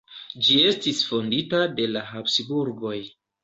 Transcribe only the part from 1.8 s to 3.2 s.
la Habsburgoj.